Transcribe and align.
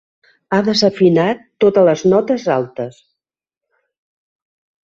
Ha 0.55 0.57
desafinat 0.69 1.43
totes 1.65 1.85
les 1.89 2.03
notes 2.15 2.49
altes. 2.57 2.99